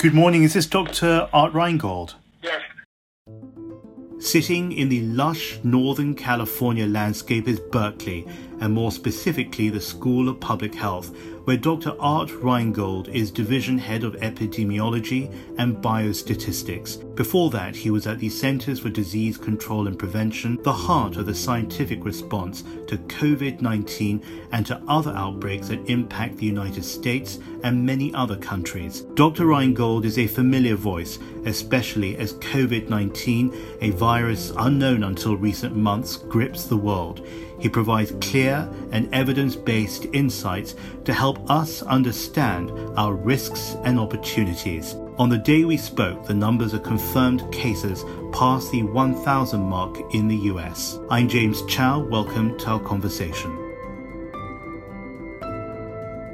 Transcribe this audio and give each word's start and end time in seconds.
Good 0.00 0.14
morning. 0.14 0.44
Is 0.44 0.54
this 0.54 0.64
Dr. 0.64 1.28
Art 1.30 1.52
Reingold? 1.52 2.14
Yes. 2.42 2.62
Sitting 4.18 4.72
in 4.72 4.88
the 4.88 5.02
lush 5.02 5.58
Northern 5.62 6.14
California 6.14 6.86
landscape 6.86 7.46
is 7.46 7.60
Berkeley, 7.60 8.26
and 8.60 8.72
more 8.72 8.92
specifically 8.92 9.68
the 9.68 9.80
School 9.80 10.28
of 10.28 10.38
Public 10.38 10.74
Health, 10.74 11.14
where 11.44 11.56
Dr. 11.56 11.96
Art 11.98 12.28
Reingold 12.28 13.08
is 13.08 13.30
Division 13.30 13.78
Head 13.78 14.04
of 14.04 14.14
Epidemiology 14.16 15.34
and 15.58 15.76
Biostatistics. 15.76 16.98
Before 17.16 17.50
that, 17.50 17.74
he 17.74 17.90
was 17.90 18.06
at 18.06 18.18
the 18.18 18.28
Centers 18.28 18.80
for 18.80 18.90
Disease 18.90 19.36
Control 19.36 19.86
and 19.86 19.98
Prevention, 19.98 20.62
the 20.62 20.72
heart 20.72 21.16
of 21.16 21.26
the 21.26 21.34
scientific 21.34 22.04
response 22.04 22.62
to 22.86 22.98
COVID 22.98 23.60
19 23.60 24.22
and 24.52 24.66
to 24.66 24.82
other 24.86 25.12
outbreaks 25.12 25.68
that 25.68 25.88
impact 25.88 26.36
the 26.36 26.46
United 26.46 26.84
States 26.84 27.38
and 27.62 27.84
many 27.84 28.12
other 28.14 28.36
countries. 28.36 29.00
Dr. 29.14 29.46
Reingold 29.46 30.04
is 30.04 30.18
a 30.18 30.26
familiar 30.26 30.76
voice, 30.76 31.18
especially 31.44 32.16
as 32.16 32.34
COVID 32.34 32.88
19, 32.88 33.54
a 33.80 33.90
virus 33.90 34.52
unknown 34.56 35.04
until 35.04 35.36
recent 35.36 35.74
months, 35.74 36.16
grips 36.16 36.66
the 36.66 36.76
world. 36.76 37.26
He 37.60 37.68
provides 37.68 38.12
clear 38.20 38.68
and 38.90 39.14
evidence 39.14 39.54
based 39.54 40.06
insights 40.12 40.74
to 41.04 41.12
help 41.12 41.48
us 41.50 41.82
understand 41.82 42.70
our 42.96 43.14
risks 43.14 43.76
and 43.84 44.00
opportunities. 44.00 44.94
On 45.18 45.28
the 45.28 45.36
day 45.36 45.64
we 45.64 45.76
spoke, 45.76 46.24
the 46.24 46.34
numbers 46.34 46.72
of 46.72 46.82
confirmed 46.82 47.44
cases 47.52 48.02
passed 48.32 48.72
the 48.72 48.82
1,000 48.82 49.60
mark 49.60 49.98
in 50.14 50.26
the 50.26 50.36
US. 50.36 50.98
I'm 51.10 51.28
James 51.28 51.62
Chau. 51.66 51.98
Welcome 51.98 52.56
to 52.60 52.66
our 52.68 52.80
conversation. 52.80 53.59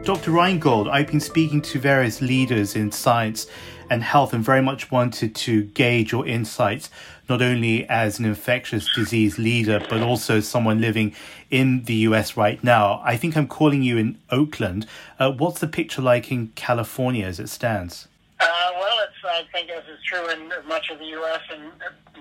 Dr. 0.06 0.30
Reingold, 0.30 0.88
I've 0.88 1.08
been 1.08 1.18
speaking 1.18 1.60
to 1.62 1.80
various 1.80 2.22
leaders 2.22 2.76
in 2.76 2.92
science 2.92 3.48
and 3.90 4.04
health 4.04 4.32
and 4.32 4.44
very 4.44 4.62
much 4.62 4.88
wanted 4.88 5.34
to 5.34 5.64
gauge 5.64 6.12
your 6.12 6.24
insights, 6.24 6.90
not 7.28 7.42
only 7.42 7.88
as 7.88 8.20
an 8.20 8.24
infectious 8.24 8.86
disease 8.94 9.36
leader, 9.36 9.84
but 9.90 10.02
also 10.02 10.38
someone 10.38 10.80
living 10.80 11.12
in 11.50 11.82
the 11.86 11.94
US 12.10 12.36
right 12.36 12.62
now. 12.62 13.02
I 13.04 13.16
think 13.16 13.36
I'm 13.36 13.48
calling 13.48 13.82
you 13.82 13.96
in 13.96 14.20
Oakland. 14.30 14.86
Uh, 15.18 15.32
what's 15.32 15.58
the 15.58 15.66
picture 15.66 16.02
like 16.02 16.30
in 16.30 16.52
California 16.54 17.26
as 17.26 17.40
it 17.40 17.48
stands? 17.48 18.06
Uh, 18.38 18.46
well, 18.74 18.98
it's, 19.02 19.24
I 19.24 19.42
think, 19.50 19.70
as 19.70 19.82
is 19.88 19.98
true 20.04 20.28
in 20.28 20.52
much 20.68 20.88
of 20.88 21.00
the 21.00 21.06
U.S. 21.06 21.40
and 21.52 21.72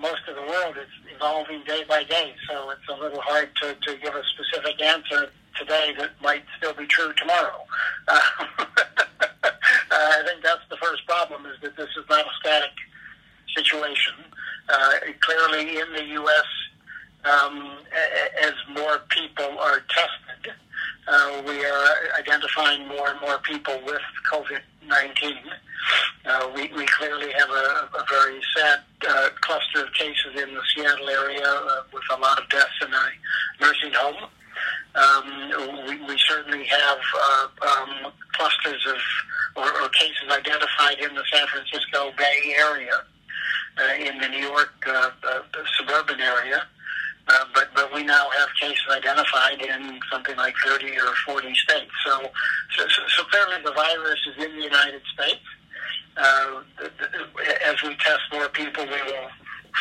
most 0.02 0.22
of 0.26 0.34
the 0.34 0.42
world, 0.42 0.76
it's 0.76 1.14
evolving 1.14 1.62
day 1.64 1.84
by 1.88 2.02
day. 2.02 2.34
So 2.48 2.70
it's 2.70 2.88
a 2.88 3.00
little 3.00 3.20
hard 3.20 3.50
to, 3.62 3.74
to 3.74 3.96
give 3.98 4.12
a 4.12 4.24
specific 4.24 4.82
answer 4.82 5.30
today 5.58 5.94
that 5.98 6.10
might 6.22 6.44
still 6.58 6.74
be 6.74 6.86
true 6.86 7.12
tomorrow. 7.14 7.64
Uh, 9.88 10.10
I 10.20 10.22
think 10.26 10.42
that's 10.42 10.66
the 10.68 10.76
first 10.76 11.06
problem 11.06 11.46
is 11.46 11.56
that 11.62 11.76
this 11.76 11.88
is 11.96 12.04
not 12.10 12.26
a 12.26 12.30
static 12.40 12.72
situation. 13.56 14.12
Uh, 14.68 14.92
clearly, 15.20 15.78
in 15.78 15.92
the 15.94 16.04
U.S., 16.20 16.44
um, 17.24 17.78
as 18.42 18.52
more 18.74 18.98
people 19.08 19.58
are 19.58 19.80
tested, 19.88 20.54
uh, 21.08 21.42
we 21.46 21.64
are 21.64 21.88
identifying 22.18 22.86
more 22.88 23.08
and 23.08 23.20
more 23.20 23.38
people 23.38 23.80
with 23.86 24.02
COVID 24.30 24.60
19. 24.86 25.36
Uh, 26.24 26.50
we, 26.54 26.70
we 26.76 26.86
clearly 26.86 27.32
have 27.32 27.48
a, 27.50 27.88
a 27.98 28.04
very 28.08 28.40
sad 28.56 28.80
uh, 29.08 29.28
cluster 29.40 29.84
of 29.84 29.92
cases 29.92 30.40
in 30.40 30.54
the 30.54 30.62
Seattle 30.74 31.08
area 31.08 31.46
uh, 31.46 31.82
with 31.92 32.02
a 32.12 32.20
lot 32.20 32.40
of 32.40 32.48
deaths 32.48 32.70
in 32.82 32.92
a 32.92 33.64
nursing 33.64 33.92
home. 33.92 34.28
Um, 34.96 35.86
we, 35.86 36.00
we 36.06 36.18
certainly 36.26 36.64
have 36.64 36.98
uh, 37.14 37.48
um, 37.66 38.12
clusters 38.32 38.86
of 38.86 38.96
or, 39.56 39.82
or 39.82 39.88
cases 39.90 40.28
identified 40.30 40.98
in 40.98 41.14
the 41.14 41.24
San 41.32 41.46
Francisco 41.46 42.12
Bay 42.16 42.54
Area, 42.58 43.02
uh, 43.78 43.94
in 43.98 44.18
the 44.18 44.28
New 44.28 44.48
York 44.48 44.72
uh, 44.86 45.10
uh, 45.28 45.40
suburban 45.78 46.20
area. 46.20 46.66
Uh, 47.28 47.44
but 47.54 47.68
but 47.74 47.92
we 47.92 48.04
now 48.04 48.28
have 48.30 48.48
cases 48.60 48.84
identified 48.90 49.60
in 49.60 49.98
something 50.12 50.36
like 50.36 50.54
30 50.64 50.96
or 50.98 51.12
40 51.26 51.52
states. 51.54 51.90
So 52.04 52.30
so, 52.76 52.86
so 53.08 53.24
clearly 53.24 53.56
the 53.64 53.72
virus 53.72 54.20
is 54.28 54.44
in 54.44 54.56
the 54.56 54.62
United 54.62 55.02
States. 55.12 55.42
Uh, 56.16 56.62
as 57.66 57.82
we 57.82 57.94
test 57.96 58.22
more 58.32 58.48
people, 58.48 58.84
we 58.84 59.02
will 59.12 59.28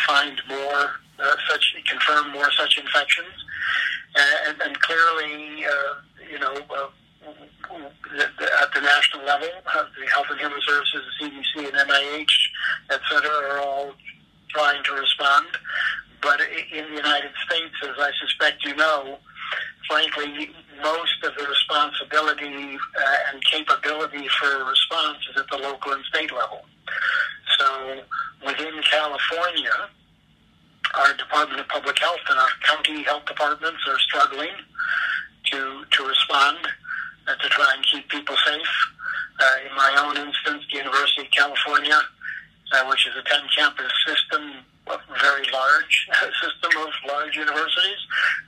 find 0.08 0.42
more 0.50 0.92
uh, 1.20 1.36
such 1.48 1.76
confirm 1.88 2.32
more 2.32 2.52
such 2.52 2.78
infections, 2.78 3.34
and, 4.16 4.62
and 4.62 4.80
clearly, 4.80 5.66
uh, 5.66 6.30
you 6.32 6.40
know. 6.40 6.54
Uh, 6.70 6.88
at 7.68 8.74
the 8.74 8.82
national 8.82 9.26
level, 9.26 9.50
uh, 9.66 9.84
the 10.00 10.08
Health 10.10 10.28
and 10.30 10.40
Human 10.40 10.62
Services, 10.62 11.02
the 11.20 11.26
CDC, 11.26 11.68
and 11.68 11.90
NIH, 11.90 12.28
et 12.92 13.02
cetera, 13.10 13.30
are 13.30 13.60
all 13.60 13.94
trying 14.50 14.84
to 14.84 14.94
respond. 14.94 15.48
But 16.22 16.40
in 16.42 16.86
the 16.90 16.96
United 16.96 17.32
States, 17.46 17.74
as 17.84 17.96
I 17.98 18.12
suspect 18.22 18.64
you 18.64 18.76
know, 18.76 19.18
frankly, 19.90 20.52
most 20.82 21.24
of 21.24 21.34
the 21.38 21.46
responsibility 21.48 22.78
uh, 22.78 23.34
and 23.34 23.44
capability 23.46 24.28
for 24.40 24.66
response 24.66 25.18
is 25.30 25.42
at 25.42 25.48
the 25.50 25.58
local 25.58 25.94
and 25.94 26.04
state 26.06 26.32
level. 26.34 26.66
So 27.60 28.02
within 28.46 28.82
California, 28.84 29.90
our 30.98 31.14
Department 31.14 31.60
of 31.60 31.68
Public 31.68 31.98
Health 32.00 32.20
and 32.30 32.40
our 32.40 32.50
county 32.64 33.04
health 33.04 33.26
departments 33.26 33.82
are 33.88 34.00
struggling 34.00 34.54
to 35.52 35.86
to 35.92 36.04
respond 36.04 36.58
uh, 37.28 37.36
to 37.36 37.50
try 37.50 37.74
and 37.76 37.86
keep 37.86 38.08
people 38.10 38.36
safe. 38.46 38.74
Uh, 39.40 39.70
in 39.70 39.76
my 39.76 39.96
own 40.00 40.18
instance, 40.18 40.64
the 40.72 40.78
University 40.78 41.22
of 41.22 41.32
California, 41.32 42.00
uh, 42.74 42.86
which 42.86 43.06
is 43.08 43.14
a 43.18 43.24
10 43.24 43.42
campus 43.56 43.92
system, 44.08 44.64
a 44.88 44.98
very 45.20 45.46
large 45.52 46.08
system 46.42 46.82
of 46.82 46.90
large 47.08 47.36
universities, 47.36 48.00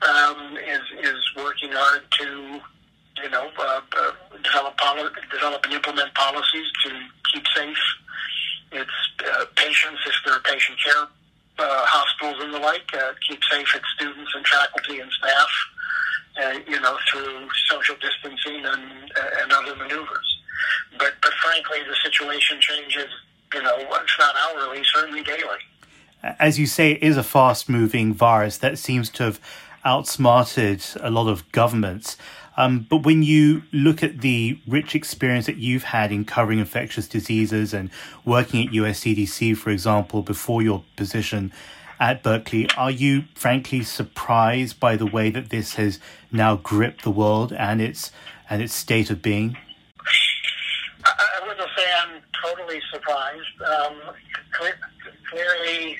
um, 0.01 0.57
is, 0.57 0.81
is 1.03 1.19
working 1.35 1.71
hard 1.73 2.03
to 2.11 2.61
you 3.21 3.29
know, 3.29 3.49
uh, 3.59 3.81
uh, 3.97 4.11
develop, 4.43 4.77
poli- 4.77 5.09
develop 5.31 5.65
and 5.65 5.73
implement 5.73 6.13
policies 6.13 6.67
to 6.85 6.91
keep 7.33 7.43
safe 7.53 7.77
its 8.71 8.91
uh, 9.25 9.45
patients, 9.55 9.99
if 10.05 10.13
there 10.25 10.35
are 10.35 10.41
patient 10.41 10.77
care 10.83 11.07
uh, 11.59 11.85
and 12.41 12.53
the 12.53 12.59
like, 12.59 12.89
uh, 12.93 13.13
keep 13.27 13.39
safe 13.49 13.75
its 13.75 13.85
students 13.95 14.31
and 14.35 14.45
faculty 14.47 14.99
and 14.99 15.11
staff 15.11 15.49
uh, 16.41 16.59
you 16.67 16.79
know, 16.79 16.97
through 17.09 17.47
social 17.67 17.95
distancing 17.95 18.65
and, 18.65 19.11
uh, 19.17 19.41
and 19.41 19.51
other 19.51 19.75
maneuvers. 19.75 20.39
But, 20.97 21.15
but 21.21 21.33
frankly, 21.33 21.79
the 21.87 21.95
situation 22.03 22.59
changes, 22.59 23.07
you 23.53 23.61
know, 23.61 23.75
it's 23.77 24.19
not 24.19 24.35
hourly, 24.35 24.83
certainly 24.83 25.23
daily. 25.23 25.59
As 26.39 26.59
you 26.59 26.65
say, 26.65 26.93
it 26.93 27.03
is 27.03 27.17
a 27.17 27.23
fast 27.23 27.69
moving 27.69 28.13
virus 28.13 28.57
that 28.57 28.77
seems 28.77 29.09
to 29.11 29.23
have 29.23 29.39
outsmarted 29.85 30.83
a 30.99 31.09
lot 31.09 31.27
of 31.27 31.49
governments. 31.51 32.17
Um, 32.57 32.87
but 32.89 33.05
when 33.05 33.21
you 33.21 33.63
look 33.71 34.01
at 34.01 34.21
the 34.21 34.59
rich 34.67 34.95
experience 34.95 35.45
that 35.45 35.57
you've 35.57 35.83
had 35.83 36.11
in 36.11 36.25
covering 36.25 36.57
infectious 36.57 37.07
diseases 37.07 37.73
and 37.73 37.91
working 38.25 38.67
at 38.67 38.73
USCDC, 38.73 39.55
for 39.55 39.69
example, 39.69 40.23
before 40.23 40.63
your 40.63 40.83
position 40.95 41.53
at 41.99 42.23
Berkeley. 42.23 42.69
Are 42.77 42.91
you 42.91 43.23
frankly 43.35 43.83
surprised 43.83 44.79
by 44.79 44.95
the 44.95 45.05
way 45.05 45.29
that 45.29 45.49
this 45.49 45.75
has 45.75 45.99
now 46.31 46.55
gripped 46.55 47.03
the 47.03 47.11
world 47.11 47.53
and 47.53 47.81
its 47.81 48.11
and 48.49 48.61
its 48.61 48.73
state 48.73 49.09
of 49.09 49.21
being? 49.21 49.57
I, 51.05 51.47
wouldn't 51.47 51.69
say 51.75 51.83
I'm 52.03 52.21
totally 52.43 52.81
surprised. 52.91 53.61
Um, 53.65 54.15
clearly, 55.29 55.97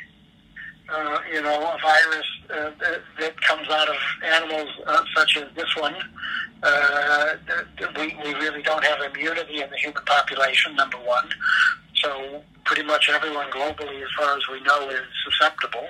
uh, 0.90 1.20
you 1.32 1.42
know, 1.42 1.60
a 1.60 1.78
virus 1.82 2.26
uh, 2.50 2.72
that, 2.80 3.02
that, 3.20 3.42
comes 3.42 3.68
out 3.70 3.90
of 3.90 3.96
animals 4.24 4.70
uh, 4.86 5.04
such 5.16 5.38
as 5.38 5.46
this 5.56 5.76
one, 5.76 5.96
uh, 6.64 7.36
we, 7.98 8.16
we 8.24 8.34
really 8.36 8.62
don't 8.62 8.84
have 8.84 9.00
immunity 9.02 9.62
in 9.62 9.70
the 9.70 9.78
human 9.78 10.04
population, 10.06 10.76
number 10.76 10.98
one. 10.98 11.28
So 11.96 12.44
pretty 12.68 12.84
much 12.84 13.10
everyone 13.10 13.50
globally, 13.50 14.04
as 14.04 14.10
far 14.18 14.38
as 14.38 14.44
we 14.52 14.60
know, 14.62 14.90
is 14.90 15.08
susceptible. 15.24 15.88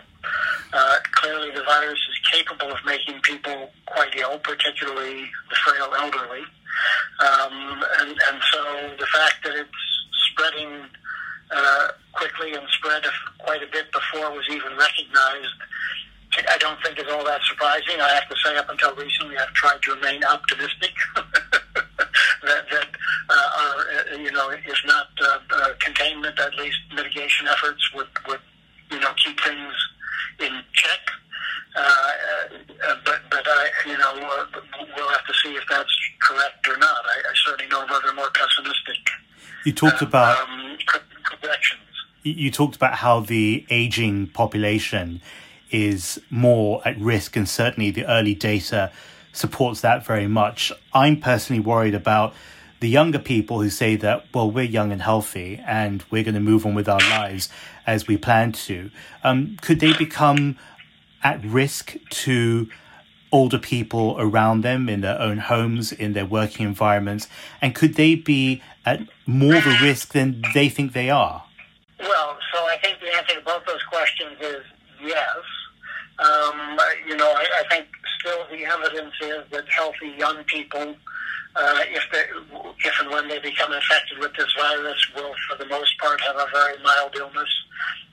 Uh, 0.71 0.95
clearly, 1.13 1.49
the 1.51 1.63
virus 1.63 1.97
is 1.97 2.31
capable 2.31 2.71
of 2.71 2.77
making 2.85 3.19
people 3.21 3.71
quite 3.87 4.15
ill, 4.15 4.37
particularly 4.39 5.25
the 5.49 5.55
frail 5.65 5.89
elderly. 5.97 6.45
Um, 7.19 7.83
and, 7.99 8.11
and 8.11 8.41
so 8.53 8.61
the 8.99 9.07
fact 9.07 9.43
that 9.43 9.55
it's 9.55 9.83
spreading 10.31 10.85
uh, 11.49 11.87
quickly 12.13 12.53
and 12.53 12.63
spread 12.77 13.03
quite 13.39 13.63
a 13.63 13.67
bit 13.71 13.91
before 13.91 14.29
was 14.31 14.45
even 14.51 14.77
recognized, 14.77 15.57
I 16.47 16.57
don't 16.59 16.77
think 16.83 16.99
is 16.99 17.11
all 17.11 17.25
that 17.25 17.41
surprising. 17.49 17.99
I 17.99 18.09
have 18.09 18.29
to 18.29 18.35
say, 18.45 18.55
up 18.55 18.69
until 18.69 18.93
recently, 18.95 19.35
I've 19.37 19.53
tried 19.53 19.81
to 19.81 19.95
remain 19.95 20.23
optimistic. 20.23 20.93
that, 21.15 22.69
that 22.69 22.87
uh, 23.29 23.33
are, 23.33 24.13
uh, 24.13 24.17
you 24.17 24.31
know, 24.31 24.49
if 24.49 24.79
not 24.85 25.07
uh, 25.21 25.39
uh, 25.51 25.69
containment, 25.79 26.39
at 26.39 26.55
least 26.55 26.77
mitigation 27.37 27.47
efforts 27.47 27.93
would, 27.93 28.07
would, 28.27 28.39
you 28.91 28.99
know, 28.99 29.11
keep 29.23 29.39
things 29.41 29.73
in 30.39 30.61
check. 30.73 30.99
Uh, 31.75 31.81
uh, 31.81 32.95
but, 33.05 33.21
but 33.29 33.45
I, 33.45 33.69
you 33.85 33.97
know, 33.97 34.13
uh, 34.15 34.59
we'll 34.95 35.09
have 35.09 35.25
to 35.27 35.33
see 35.43 35.55
if 35.55 35.63
that's 35.69 35.95
correct 36.21 36.67
or 36.67 36.77
not. 36.77 37.05
I, 37.05 37.29
I 37.29 37.33
certainly 37.45 37.69
know 37.69 37.81
others 37.81 38.09
are 38.09 38.15
more 38.15 38.31
pessimistic. 38.31 38.97
You 39.65 39.73
talked 39.73 40.01
about. 40.01 40.47
Um, 40.49 40.77
you 42.23 42.51
talked 42.51 42.75
about 42.75 42.95
how 42.95 43.21
the 43.21 43.65
aging 43.69 44.27
population 44.27 45.21
is 45.71 46.19
more 46.29 46.81
at 46.85 46.97
risk, 46.99 47.35
and 47.37 47.47
certainly 47.47 47.91
the 47.91 48.05
early 48.05 48.33
data 48.33 48.91
supports 49.31 49.81
that 49.81 50.05
very 50.05 50.27
much. 50.27 50.71
I'm 50.93 51.21
personally 51.21 51.61
worried 51.61 51.95
about 51.95 52.33
the 52.79 52.89
younger 52.89 53.19
people 53.19 53.61
who 53.61 53.69
say 53.69 53.95
that, 53.95 54.25
well, 54.33 54.49
we're 54.49 54.63
young 54.63 54.91
and 54.91 55.01
healthy 55.01 55.61
and 55.65 56.03
we're 56.11 56.23
going 56.23 56.35
to 56.35 56.39
move 56.39 56.65
on 56.65 56.75
with 56.75 56.87
our 56.87 56.99
lives 56.99 57.49
as 57.85 58.07
we 58.07 58.17
plan 58.17 58.51
to. 58.51 58.91
Um, 59.23 59.57
could 59.61 59.79
they 59.79 59.93
become 59.93 60.57
at 61.23 61.43
risk 61.43 61.95
to 62.09 62.67
older 63.31 63.57
people 63.57 64.15
around 64.19 64.61
them 64.61 64.87
in 64.87 65.01
their 65.01 65.19
own 65.19 65.37
homes, 65.37 65.91
in 65.91 66.13
their 66.13 66.25
working 66.25 66.65
environments? 66.65 67.27
And 67.61 67.73
could 67.73 67.95
they 67.95 68.15
be 68.15 68.61
at 68.85 69.01
more 69.25 69.55
of 69.55 69.65
a 69.65 69.77
risk 69.81 70.13
than 70.13 70.43
they 70.53 70.69
think 70.69 70.93
they 70.93 71.09
are? 71.09 71.43
Well, 71.99 72.37
so 72.53 72.59
I 72.65 72.77
think 72.81 72.99
the 72.99 73.13
answer 73.15 73.35
to 73.35 73.41
both 73.41 73.65
those 73.65 73.83
questions 73.83 74.37
is 74.39 74.63
yes. 75.01 75.37
Um, 76.19 76.79
you 77.07 77.15
know, 77.15 77.31
I, 77.31 77.45
I 77.59 77.63
think 77.69 77.87
still 78.27 78.45
the 78.49 78.65
evidence 78.65 79.13
is 79.21 79.43
that 79.51 79.63
healthy 79.69 80.13
young 80.17 80.43
people, 80.45 80.95
uh, 81.55 81.81
if 81.87 82.03
if 82.83 83.01
and 83.01 83.09
when 83.09 83.27
they 83.27 83.39
become 83.39 83.71
infected 83.73 84.19
with 84.19 84.31
this 84.37 84.53
virus, 84.59 85.07
will 85.15 85.33
for 85.49 85.57
the 85.57 85.65
most 85.65 85.97
part 85.99 86.19
have 86.21 86.35
a 86.35 86.47
very 86.53 86.75
mild 86.83 87.15
illness 87.15 87.49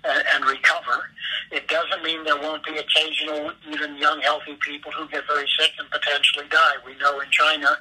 and, 0.05 0.25
and 0.35 0.45
recover. 0.47 1.11
It 1.51 1.69
doesn't 1.69 2.03
mean 2.03 2.25
there 2.25 2.41
won't 2.41 2.65
be 2.65 2.77
occasional, 2.77 3.53
even 3.71 3.97
young, 3.97 4.21
healthy 4.23 4.57
people 4.67 4.91
who 4.93 5.09
get 5.09 5.25
very 5.27 5.47
sick 5.59 5.73
and 5.79 5.89
potentially 5.91 6.47
die. 6.51 6.75
We 6.87 6.97
know 6.97 7.21
in 7.21 7.31
China 7.31 7.77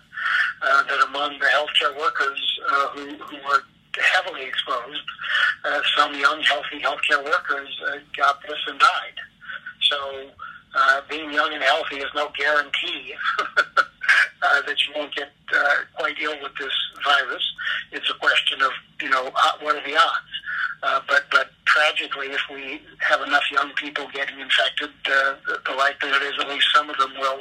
uh, 0.61 0.83
that 0.83 1.07
among 1.07 1.39
the 1.39 1.45
healthcare 1.45 1.97
workers 1.97 2.59
uh, 2.69 2.87
who, 2.89 3.15
who 3.15 3.37
were 3.47 3.63
heavily 3.99 4.43
exposed, 4.43 5.03
uh, 5.65 5.81
some 5.95 6.13
young, 6.19 6.41
healthy 6.41 6.79
healthcare 6.81 7.23
workers 7.23 7.69
uh, 7.87 7.97
got 8.15 8.41
this 8.43 8.59
and 8.67 8.79
died. 8.79 9.17
So 9.81 10.29
uh, 10.75 11.01
being 11.09 11.31
young 11.31 11.53
and 11.53 11.63
healthy 11.63 11.97
is 11.97 12.09
no 12.15 12.29
guarantee 12.37 13.13
uh, 13.57 14.61
that 14.65 14.75
you 14.87 14.93
won't 14.95 15.13
get 15.15 15.31
uh, 15.55 15.75
quite 15.95 16.15
ill 16.21 16.35
with 16.41 16.53
this 16.59 16.73
virus. 17.03 17.43
It's 17.91 18.09
a 18.09 18.15
question 18.15 18.61
of, 18.61 18.71
you 19.01 19.09
know, 19.09 19.31
uh, 19.35 19.51
what 19.61 19.75
are 19.75 19.87
the 19.87 19.95
odds? 19.95 20.33
Uh, 20.83 20.99
but 21.07 21.23
but 21.31 21.47
tragically, 21.63 22.27
if 22.27 22.41
we 22.51 22.81
have 22.99 23.21
enough 23.21 23.43
young 23.49 23.71
people 23.75 24.05
getting 24.13 24.37
infected, 24.41 24.89
uh, 25.05 25.35
the, 25.47 25.61
the 25.65 25.75
likelihood 25.75 26.21
is 26.23 26.33
at 26.41 26.49
least 26.49 26.67
some 26.75 26.89
of 26.89 26.97
them 26.97 27.13
will 27.17 27.39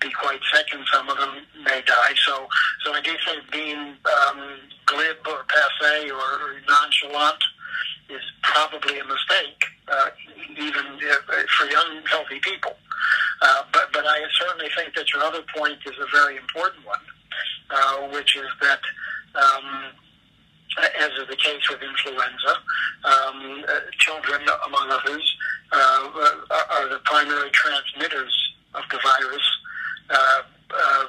be 0.00 0.10
quite 0.10 0.40
sick, 0.54 0.66
and 0.72 0.82
some 0.90 1.06
of 1.10 1.18
them 1.18 1.34
may 1.64 1.82
die. 1.82 2.14
So 2.24 2.48
so 2.84 2.94
I 2.94 3.02
do 3.02 3.12
think 3.26 3.50
being 3.52 3.94
um, 4.08 4.56
glib 4.86 5.16
or 5.28 5.44
passe 5.48 6.10
or 6.10 6.62
nonchalant 6.66 7.44
is 8.08 8.22
probably 8.42 8.98
a 8.98 9.04
mistake, 9.04 9.64
uh, 9.88 10.08
even 10.52 10.84
if, 11.00 11.48
for 11.50 11.66
young, 11.66 12.02
healthy 12.10 12.40
people. 12.40 12.76
Uh, 13.42 13.62
but, 13.72 13.92
but 13.92 14.04
I 14.06 14.20
certainly 14.38 14.70
think 14.76 14.94
that 14.94 15.12
your 15.12 15.22
other 15.22 15.42
point 15.54 15.78
is 15.86 15.94
a 16.00 16.06
very 16.10 16.36
important 16.36 16.84
one, 16.86 17.00
uh, 17.70 18.08
which 18.08 18.36
is 18.36 18.48
that, 18.60 18.80
um, 19.34 19.92
as 21.00 21.10
is 21.20 21.28
the 21.28 21.36
case 21.36 21.68
with 21.70 21.82
influenza, 21.82 22.54
um, 23.04 23.64
uh, 23.68 23.80
children, 23.98 24.42
among 24.66 24.90
others, 24.90 25.36
uh, 25.72 26.10
are 26.70 26.88
the 26.88 27.00
primary 27.04 27.50
transmitters 27.50 28.34
of 28.74 28.82
the 28.90 28.98
virus. 29.02 29.42
Uh, 30.10 30.42
uh, 30.70 31.04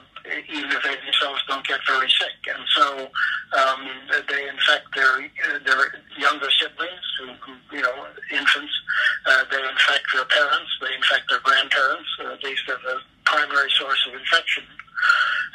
even 0.48 0.72
if 0.72 0.84
they 0.84 0.96
themselves 1.04 1.42
don't 1.48 1.66
get 1.68 1.80
very 1.88 2.10
sick. 2.10 2.38
And 2.48 2.64
so 2.76 3.10
um, 3.58 3.88
they 4.28 4.48
infect 4.48 4.88
their 4.96 5.30
their 5.66 6.00
younger 6.18 6.50
siblings, 6.60 7.06
who, 7.20 7.28
who 7.44 7.78
you 7.78 7.82
know, 7.82 8.08
infants. 8.32 8.74
Uh, 9.26 9.44
they 9.52 9.58
infect 9.58 10.06
their 10.14 10.26
parents. 10.26 10.72
They 10.82 10.96
infect 10.96 11.30
their 11.30 11.40
grandparents. 11.40 12.10
Uh, 12.24 12.36
these 12.44 12.60
are 12.70 12.80
the 12.84 13.00
primary 13.26 13.70
source 13.72 14.00
of 14.08 14.20
infection. 14.20 14.64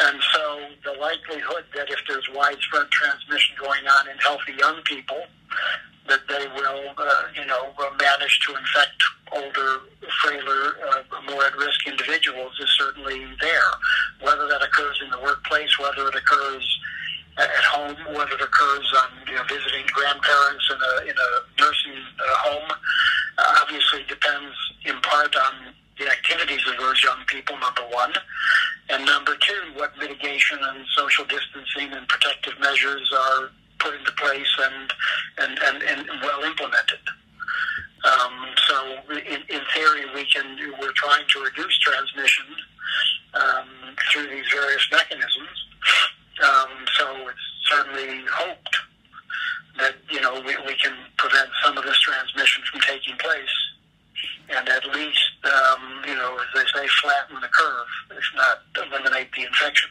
And 0.00 0.20
so 0.32 0.68
the 0.84 0.98
likelihood 0.98 1.64
that 1.74 1.90
if 1.90 2.00
there's 2.08 2.28
widespread 2.34 2.90
transmission 2.90 3.54
going 3.60 3.86
on 3.86 4.08
in 4.08 4.16
healthy 4.18 4.54
young 4.58 4.82
people, 4.82 5.22
that 6.08 6.20
they 6.28 6.46
will, 6.56 6.92
uh, 6.98 7.22
you 7.34 7.46
know, 7.46 7.72
manage 8.84 9.04
older, 9.32 9.80
frailer, 10.22 10.76
uh, 10.88 11.32
more 11.32 11.44
at-risk 11.44 11.86
individuals 11.86 12.52
is 12.60 12.68
certainly 12.78 13.24
there. 13.40 13.70
Whether 14.20 14.46
that 14.48 14.62
occurs 14.62 15.00
in 15.04 15.10
the 15.10 15.18
workplace, 15.18 15.78
whether 15.78 16.08
it 16.08 16.14
occurs 16.14 16.80
at 17.38 17.50
home, 17.64 17.96
whether 18.14 18.34
it 18.34 18.40
occurs 18.40 18.92
on 18.96 19.08
you 19.26 19.34
know, 19.34 19.42
visiting 19.44 19.84
grandparents 19.92 20.70
in 20.70 20.76
a 20.76 21.10
in 21.10 21.16
a 21.16 21.60
nursing 21.60 21.98
uh, 22.20 22.34
home, 22.36 22.70
uh, 23.38 23.58
obviously 23.62 24.04
depends 24.08 24.54
in 24.84 25.00
part 25.00 25.34
on 25.34 25.74
the 25.98 26.08
activities 26.08 26.60
of 26.68 26.78
those 26.78 27.02
young 27.02 27.24
people. 27.26 27.58
Number 27.58 27.82
one, 27.90 28.12
and 28.90 29.04
number 29.04 29.36
two, 29.40 29.62
what 29.74 29.96
mitigation 29.98 30.58
and 30.62 30.84
social 30.96 31.24
distancing 31.24 31.92
and 31.92 32.06
protective 32.06 32.54
measures 32.60 33.12
are 33.12 33.50
put 33.80 33.94
into 33.94 34.12
place 34.12 34.56
and 34.62 34.92
and, 35.38 35.58
and, 35.58 35.82
and 35.82 36.22
well 36.22 36.44
implemented. 36.44 37.00
Um, 38.04 38.53
so, 38.68 38.98
in, 39.10 39.40
in 39.48 39.60
theory, 39.74 40.04
we 40.14 40.24
can. 40.26 40.56
We're 40.80 40.92
trying 40.92 41.24
to 41.28 41.42
reduce 41.42 41.78
transmission 41.80 42.46
um, 43.34 43.68
through 44.12 44.28
these 44.28 44.44
various 44.52 44.86
mechanisms. 44.90 45.66
Um, 46.42 46.68
so, 46.98 47.28
it's 47.28 47.38
certainly 47.70 48.24
hoped 48.32 48.76
that 49.78 49.94
you 50.10 50.20
know 50.20 50.34
we, 50.34 50.56
we 50.66 50.74
can 50.76 50.94
prevent 51.16 51.48
some 51.64 51.76
of 51.76 51.84
this 51.84 51.98
transmission 52.00 52.62
from 52.70 52.80
taking 52.80 53.16
place, 53.16 53.54
and 54.50 54.68
at 54.68 54.86
least 54.94 55.34
um, 55.44 56.02
you 56.06 56.14
know, 56.14 56.38
as 56.38 56.46
they 56.54 56.80
say, 56.80 56.86
flatten 57.02 57.40
the 57.40 57.48
curve, 57.48 57.86
if 58.10 58.24
not 58.36 58.62
eliminate 58.86 59.28
the 59.32 59.42
infection. 59.42 59.90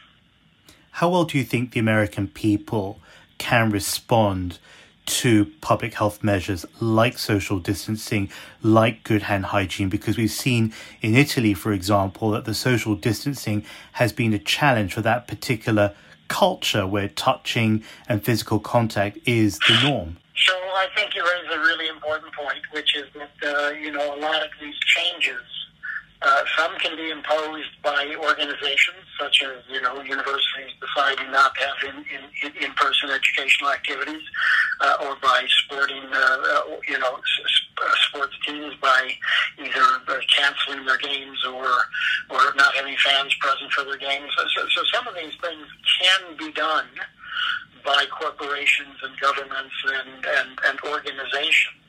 How 0.92 1.10
well 1.10 1.24
do 1.24 1.38
you 1.38 1.44
think 1.44 1.72
the 1.72 1.80
American 1.80 2.28
people 2.28 3.00
can 3.38 3.70
respond? 3.70 4.58
To 5.24 5.46
public 5.62 5.94
health 5.94 6.22
measures 6.22 6.66
like 6.80 7.16
social 7.16 7.58
distancing, 7.58 8.28
like 8.62 9.02
good 9.04 9.22
hand 9.22 9.46
hygiene, 9.46 9.88
because 9.88 10.18
we've 10.18 10.30
seen 10.30 10.70
in 11.00 11.14
Italy, 11.14 11.54
for 11.54 11.72
example, 11.72 12.32
that 12.32 12.44
the 12.44 12.52
social 12.52 12.94
distancing 12.94 13.64
has 13.92 14.12
been 14.12 14.34
a 14.34 14.38
challenge 14.38 14.92
for 14.92 15.00
that 15.00 15.26
particular 15.26 15.94
culture 16.28 16.86
where 16.86 17.08
touching 17.08 17.82
and 18.06 18.22
physical 18.22 18.60
contact 18.60 19.16
is 19.24 19.58
the 19.60 19.80
norm. 19.82 20.18
So 20.36 20.52
I 20.52 20.88
think 20.94 21.14
you 21.14 21.22
raise 21.22 21.56
a 21.56 21.58
really 21.58 21.88
important 21.88 22.30
point, 22.34 22.60
which 22.72 22.94
is 22.94 23.06
that, 23.14 23.48
uh, 23.48 23.70
you 23.70 23.92
know, 23.92 24.14
a 24.14 24.20
lot 24.20 24.42
of 24.42 24.50
these 24.60 24.78
changes 24.80 25.40
uh, 26.24 26.42
some 26.56 26.74
can 26.78 26.96
be 26.96 27.10
imposed 27.10 27.70
by 27.82 28.14
organizations, 28.18 29.04
such 29.20 29.42
as 29.42 29.62
you 29.68 29.80
know 29.82 30.00
universities 30.02 30.72
deciding 30.80 31.30
not 31.30 31.54
to 31.54 31.60
have 31.60 31.94
in, 31.94 32.04
in, 32.42 32.64
in-person 32.64 33.10
educational 33.10 33.70
activities, 33.70 34.22
uh, 34.80 34.96
or 35.04 35.16
by 35.22 35.44
sporting 35.64 36.02
uh, 36.12 36.16
uh 36.16 36.62
you 36.88 36.98
know 36.98 37.14
uh, 37.14 37.94
sports 38.08 38.34
teams 38.46 38.74
by 38.80 39.12
either 39.58 39.86
uh, 40.08 40.20
canceling 40.34 40.84
their 40.86 40.98
games 40.98 41.44
or 41.44 41.66
or 42.30 42.54
not 42.56 42.74
having 42.74 42.96
fans 42.96 43.34
present 43.40 43.70
for 43.72 43.84
their 43.84 43.98
games. 43.98 44.30
So, 44.56 44.66
so 44.68 44.82
some 44.94 45.06
of 45.06 45.14
these 45.14 45.34
things 45.42 45.66
can 46.00 46.36
be 46.38 46.52
done 46.52 46.88
by 47.84 48.06
corporations 48.06 48.96
and 49.02 49.12
governments 49.20 49.74
and, 49.84 50.24
and, 50.24 50.58
and 50.66 50.80
organizations 50.88 51.83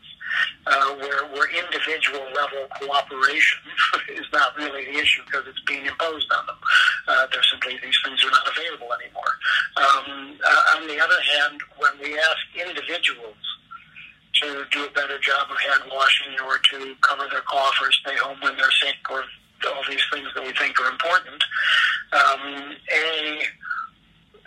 uh, 0.67 0.95
where, 0.95 1.25
where 1.31 1.49
individual 1.49 2.25
level 2.33 2.67
cooperation 2.79 3.59
is 4.09 4.25
not 4.33 4.55
really 4.57 4.85
the 4.85 4.97
issue 4.97 5.21
because 5.25 5.45
it's 5.47 5.61
being 5.67 5.85
imposed 5.85 6.27
on 6.37 6.45
them. 6.45 6.57
Uh, 7.07 7.27
they're 7.31 7.43
simply, 7.43 7.79
these 7.83 7.97
things 8.03 8.23
are 8.23 8.31
not 8.31 8.47
available 8.47 8.89
anymore. 8.93 9.33
Um, 9.77 10.37
uh, 10.43 10.77
on 10.77 10.87
the 10.87 10.99
other 10.99 11.21
hand, 11.37 11.61
when 11.77 11.93
we 12.01 12.17
ask 12.17 12.41
individuals 12.55 13.37
to 14.41 14.65
do 14.71 14.85
a 14.85 14.91
better 14.91 15.17
job 15.19 15.47
of 15.49 15.57
hand 15.59 15.89
washing 15.91 16.33
or 16.45 16.57
to 16.57 16.95
cover 17.01 17.27
their 17.31 17.41
cough 17.41 17.75
or 17.81 17.91
stay 17.91 18.15
home 18.17 18.37
when 18.41 18.55
they're 18.57 18.71
sick 18.83 18.97
or 19.09 19.23
all 19.67 19.81
these 19.89 20.03
things 20.11 20.27
that 20.35 20.43
we 20.43 20.51
think 20.53 20.79
are 20.81 20.91
important, 20.91 21.43
um, 22.11 22.75
A, 22.91 23.39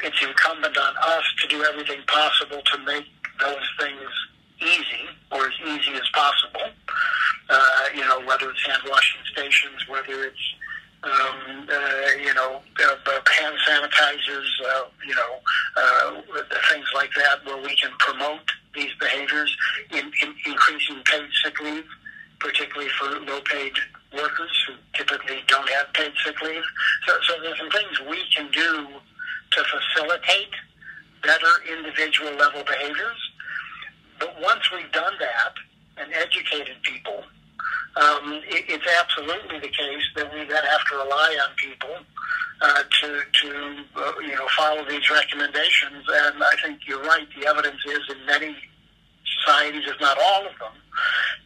it's 0.03 0.23
incumbent 0.23 0.77
on 0.77 0.95
us 0.97 1.25
to 1.41 1.49
do 1.49 1.65
everything 1.65 2.01
possible 2.07 2.61
to 2.63 2.79
make 2.85 3.07
those 3.41 3.67
things 3.79 4.11
easy 4.61 5.09
as 5.49 5.69
easy 5.69 5.95
as 5.95 6.09
possible. 6.13 6.69
Uh, 7.49 7.85
you 7.95 8.05
know, 8.05 8.21
whether 8.27 8.51
it's 8.51 8.67
hand 8.67 8.83
washing 8.89 9.21
stations, 9.33 9.89
whether 9.89 10.25
it's 10.25 10.55
um, 11.03 11.67
uh, 11.71 12.11
you 12.21 12.35
know 12.35 12.61
uh, 12.85 13.21
hand 13.41 13.57
sanitizers, 13.67 14.49
uh, 14.69 14.85
you 15.07 15.15
know 15.15 15.41
uh, 15.77 16.21
things 16.71 16.87
like 16.95 17.11
that, 17.17 17.45
where 17.45 17.57
we 17.57 17.75
can 17.77 17.91
promote 17.99 18.47
these 18.75 18.91
behaviors, 19.01 19.57
in, 19.91 20.13
in 20.23 20.35
increasing 20.47 20.97
paid 21.05 21.29
sick 21.43 21.59
leave, 21.61 21.87
particularly 22.41 22.91
for 22.91 23.07
low-paid 23.21 23.73
workers 24.15 24.65
who 24.67 24.75
typically 24.95 25.43
don't 25.49 25.69
have 25.69 25.93
paid 25.95 26.13
sick 26.25 26.41
leave. 26.43 26.63
So, 27.07 27.17
so 27.27 27.41
there's 27.43 27.59
some 27.59 27.71
things 27.71 28.01
we 28.09 28.23
can 28.35 28.51
do 28.51 28.87
to 29.53 29.65
facilitate 29.65 30.51
better 31.23 31.49
individual 31.71 32.33
level 32.37 32.63
behaviors 32.65 33.28
but 34.19 34.35
once 34.41 34.71
we've 34.73 34.91
done 34.93 35.15
that 35.21 35.55
and 35.97 36.13
educated 36.13 36.77
people, 36.83 37.25
um, 37.97 38.41
it, 38.47 38.65
it's 38.69 38.87
absolutely 39.01 39.59
the 39.59 39.69
case 39.69 40.05
that 40.17 40.33
we 40.33 40.45
then 40.45 40.65
have 40.65 40.85
to 40.91 40.97
rely 40.97 41.37
on 41.43 41.55
people 41.57 41.97
uh, 42.61 42.83
to 43.01 43.23
to 43.33 43.85
uh, 43.97 44.13
you 44.21 44.35
know 44.35 44.47
follow 44.57 44.85
these 44.89 45.09
recommendations. 45.11 46.05
And 46.09 46.43
I 46.43 46.55
think 46.63 46.81
you're 46.87 47.03
right. 47.03 47.27
The 47.39 47.47
evidence 47.47 47.81
is 47.87 48.01
in 48.11 48.27
many 48.27 48.57
societies, 49.39 49.83
if 49.87 50.01
not 50.01 50.19
all 50.19 50.47
of 50.47 50.53
them, 50.59 50.73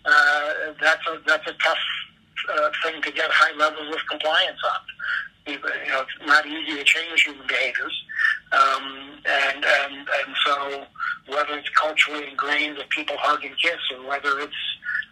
uh, 0.05 0.75
that's 0.81 1.07
a 1.07 1.21
that's 1.27 1.47
a 1.47 1.55
tough 1.55 1.79
uh, 2.51 2.71
thing 2.83 3.01
to 3.03 3.13
get 3.13 3.31
high 3.31 3.57
levels 3.57 3.95
of 3.95 4.01
compliance 4.09 4.59
on. 4.65 4.81
You 5.47 5.59
know, 5.59 6.03
it's 6.03 6.27
not 6.27 6.47
easy 6.47 6.79
to 6.79 6.85
change 6.85 7.23
human 7.25 7.47
behaviors, 7.47 8.05
um, 8.53 9.19
and 9.27 9.65
and 9.65 9.97
and 9.97 10.37
so 10.45 10.87
whether 11.29 11.59
it's 11.59 11.69
culturally 11.71 12.29
ingrained 12.29 12.77
that 12.79 12.89
people 12.91 13.17
hug 13.19 13.45
and 13.45 13.57
kiss, 13.59 13.79
or 13.97 14.07
whether 14.09 14.41
it's 14.41 14.55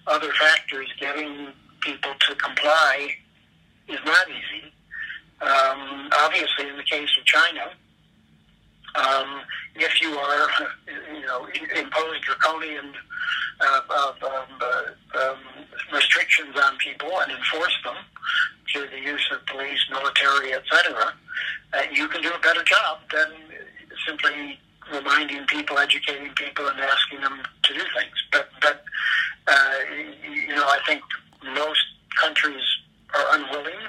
other 0.06 0.32
factors, 0.32 0.88
getting 0.98 1.48
people 1.80 2.12
to 2.28 2.34
comply 2.36 3.14
is 3.88 3.98
not 4.04 4.28
easy. 4.28 4.72
Um, 5.40 6.10
obviously, 6.12 6.68
in 6.68 6.76
the 6.76 6.82
case 6.82 7.08
of 7.18 7.24
China, 7.24 7.70
um, 8.96 9.42
if 9.76 10.00
you 10.00 10.10
are, 10.18 10.48
you 11.14 11.26
know, 11.26 11.46
impose 11.76 12.20
draconian 12.20 12.92
uh, 13.60 13.80
um, 14.22 14.60
um, 15.20 15.38
restrictions 15.92 16.56
on 16.64 16.76
people 16.78 17.10
and 17.20 17.32
enforce 17.32 17.76
them 17.84 17.96
through 18.72 18.88
the 18.88 19.00
use 19.00 19.28
of 19.32 19.44
police, 19.46 19.80
military, 19.90 20.54
etc., 20.54 21.12
uh, 21.72 21.82
you 21.92 22.08
can 22.08 22.22
do 22.22 22.30
a 22.30 22.38
better 22.40 22.62
job 22.64 22.98
than 23.12 23.32
simply 24.06 24.58
reminding 24.92 25.46
people, 25.46 25.78
educating 25.78 26.32
people, 26.34 26.66
and 26.68 26.80
asking 26.80 27.20
them 27.20 27.40
to 27.62 27.74
do 27.74 27.80
things. 27.80 28.16
But, 28.32 28.48
but 28.60 28.84
uh, 29.46 29.74
you 30.30 30.54
know, 30.54 30.64
I 30.64 30.78
think 30.86 31.02
most 31.54 31.84
countries 32.20 32.62
are 33.14 33.24
unwilling 33.32 33.80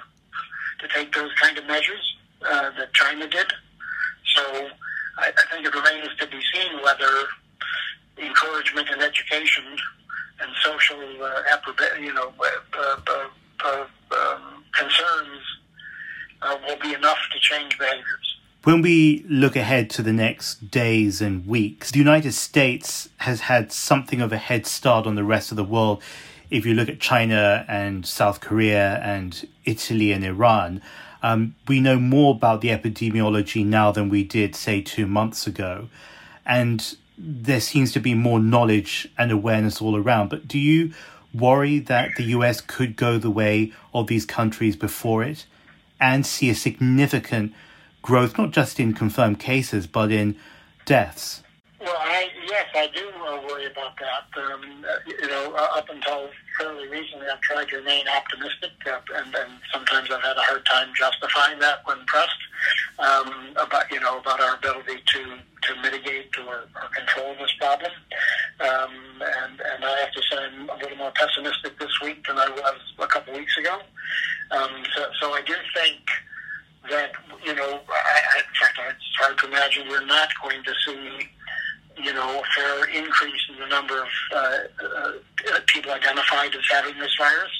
to 0.79 0.87
take 0.87 1.13
those 1.13 1.31
kind 1.39 1.57
of 1.57 1.65
measures 1.67 2.15
uh, 2.45 2.71
that 2.77 2.93
China 2.93 3.27
did. 3.27 3.47
So 4.35 4.69
I, 5.17 5.27
I 5.29 5.53
think 5.53 5.65
it 5.65 5.73
remains 5.75 6.09
to 6.19 6.27
be 6.27 6.39
seen 6.53 6.81
whether 6.83 7.27
encouragement 8.17 8.89
and 8.91 9.01
education 9.01 9.63
and 10.39 10.51
social, 10.63 10.99
uh, 11.23 11.41
you 11.99 12.13
know, 12.13 12.33
uh, 12.39 12.97
uh, 13.07 13.27
uh, 13.63 13.85
um, 14.17 14.63
concerns 14.73 15.41
uh, 16.41 16.57
will 16.67 16.77
be 16.77 16.93
enough 16.93 17.19
to 17.31 17.39
change 17.39 17.77
behaviors. 17.77 18.30
When 18.63 18.83
we 18.83 19.25
look 19.27 19.55
ahead 19.55 19.89
to 19.91 20.03
the 20.03 20.13
next 20.13 20.69
days 20.69 21.19
and 21.19 21.47
weeks, 21.47 21.89
the 21.89 21.97
United 21.97 22.33
States 22.33 23.09
has 23.17 23.41
had 23.41 23.71
something 23.71 24.21
of 24.21 24.31
a 24.31 24.37
head 24.37 24.67
start 24.67 25.07
on 25.07 25.15
the 25.15 25.23
rest 25.23 25.49
of 25.49 25.57
the 25.57 25.63
world. 25.63 25.99
If 26.51 26.63
you 26.63 26.75
look 26.75 26.87
at 26.87 26.99
China 26.99 27.65
and 27.67 28.05
South 28.05 28.39
Korea 28.39 28.99
and 29.01 29.47
Italy 29.65 30.11
and 30.11 30.23
Iran, 30.23 30.79
um, 31.23 31.55
we 31.67 31.79
know 31.79 31.97
more 31.97 32.35
about 32.35 32.61
the 32.61 32.67
epidemiology 32.67 33.65
now 33.65 33.91
than 33.91 34.09
we 34.09 34.23
did, 34.23 34.55
say, 34.55 34.79
two 34.79 35.07
months 35.07 35.47
ago. 35.47 35.89
And 36.45 36.95
there 37.17 37.61
seems 37.61 37.91
to 37.93 37.99
be 37.99 38.13
more 38.13 38.39
knowledge 38.39 39.09
and 39.17 39.31
awareness 39.31 39.81
all 39.81 39.97
around. 39.97 40.29
But 40.29 40.47
do 40.47 40.59
you 40.59 40.93
worry 41.33 41.79
that 41.79 42.11
the 42.15 42.25
US 42.25 42.61
could 42.61 42.95
go 42.95 43.17
the 43.17 43.31
way 43.31 43.73
of 43.91 44.05
these 44.05 44.27
countries 44.27 44.75
before 44.75 45.23
it 45.23 45.47
and 45.99 46.27
see 46.27 46.51
a 46.51 46.55
significant 46.55 47.53
growth, 48.01 48.37
not 48.37 48.51
just 48.51 48.79
in 48.79 48.93
confirmed 48.93 49.39
cases, 49.39 49.87
but 49.87 50.11
in 50.11 50.35
deaths? 50.85 51.43
Well, 51.79 51.95
I, 51.97 52.29
yes, 52.47 52.67
I 52.75 52.87
do 52.93 53.09
uh, 53.09 53.41
worry 53.47 53.65
about 53.65 53.97
that. 53.97 54.43
Um, 54.43 54.85
uh, 54.85 54.97
you 55.07 55.27
know, 55.27 55.53
uh, 55.55 55.77
up 55.77 55.89
until 55.89 56.29
fairly 56.59 56.87
recently, 56.87 57.25
I've 57.27 57.41
tried 57.41 57.69
to 57.69 57.77
remain 57.77 58.05
optimistic, 58.07 58.71
and, 58.85 59.35
and 59.35 59.51
sometimes 59.73 60.11
I've 60.11 60.21
had 60.21 60.37
a 60.37 60.41
hard 60.41 60.63
time 60.67 60.89
justifying 60.95 61.57
that 61.59 61.79
when 61.85 61.97
pressed 62.05 62.37
um, 62.99 63.55
about 63.55 63.91
you 63.91 63.99
know 63.99 64.19
about 64.19 64.39
our 64.39 64.55
ability 64.55 65.01
to 65.07 65.37
to 65.63 65.81
mitigate 65.81 66.29
or, 66.39 66.69
or 66.75 66.87
control 66.95 67.35
this 67.39 67.51
problem. 67.59 67.91
Um, 68.59 68.93
and 69.21 69.59
and 69.59 69.83
I 69.83 69.99
have 70.01 70.11
to 70.11 70.21
say 70.29 70.37
I'm 70.37 70.69
a 70.69 70.75
little 70.77 70.97
more 70.97 71.11
pessimistic 71.15 71.79
this 71.79 71.99
week 72.01 72.25
than 72.27 72.37
I 72.37 72.49
was 72.49 72.79
a 72.99 73.07
couple 73.07 73.33
weeks 73.33 73.57
ago. 73.57 73.79
Um, 74.51 74.83
so, 74.95 75.05
so 75.19 75.33
I 75.33 75.41
do 75.41 75.55
think 75.73 75.99
that 76.89 77.11
you 77.45 77.55
know, 77.55 77.79
I, 77.89 78.37
in 78.37 78.53
fact, 78.59 78.79
it's 78.89 79.15
hard 79.19 79.37
to 79.39 79.47
imagine 79.47 79.87
we're 79.89 80.05
not 80.05 80.29
going 80.43 80.63
to 80.63 80.73
see, 80.85 81.29
you 82.03 82.13
know, 82.13 82.41
a 82.41 82.43
fair 82.55 82.85
increase 82.89 83.41
in 83.49 83.59
the 83.59 83.67
number 83.67 84.01
of 84.01 84.09
uh, 84.33 84.57
uh, 84.83 85.59
people 85.67 85.91
identified 85.91 86.53
as 86.55 86.63
having 86.69 86.97
this 86.99 87.15
virus, 87.17 87.51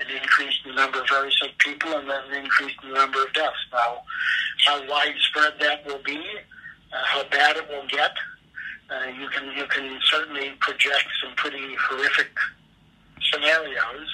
an 0.00 0.06
increase 0.10 0.54
in 0.64 0.74
the 0.74 0.76
number 0.76 1.00
of 1.00 1.08
very 1.08 1.32
sick 1.40 1.56
people, 1.58 1.96
and 1.96 2.08
then 2.08 2.20
an 2.30 2.44
increase 2.44 2.74
in 2.82 2.90
the 2.90 2.94
number 2.94 3.22
of 3.22 3.32
deaths. 3.32 3.56
Now, 3.72 4.02
how 4.66 4.88
widespread 4.88 5.54
that 5.60 5.86
will 5.86 6.02
be, 6.04 6.18
uh, 6.92 7.04
how 7.04 7.24
bad 7.24 7.56
it 7.56 7.68
will 7.68 7.86
get, 7.88 8.12
uh, 8.90 9.06
you 9.18 9.28
can 9.28 9.56
you 9.56 9.64
can 9.66 9.98
certainly 10.04 10.50
project 10.60 11.06
some 11.22 11.34
pretty 11.36 11.74
horrific 11.88 12.30
scenarios. 13.30 14.08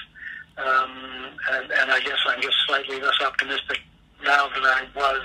Um, 0.57 1.37
and, 1.51 1.71
and 1.71 1.91
I 1.91 2.01
guess 2.01 2.17
I'm 2.27 2.41
just 2.41 2.57
slightly 2.67 2.99
less 2.99 3.15
optimistic 3.25 3.79
now 4.23 4.47
than 4.53 4.63
I 4.63 4.85
was 4.95 5.21